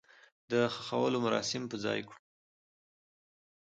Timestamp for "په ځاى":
1.71-1.99